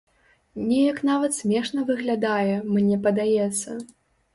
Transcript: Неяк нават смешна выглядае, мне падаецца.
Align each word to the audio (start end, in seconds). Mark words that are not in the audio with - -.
Неяк 0.69 1.01
нават 1.11 1.37
смешна 1.41 1.85
выглядае, 1.93 2.59
мне 2.75 3.03
падаецца. 3.09 3.83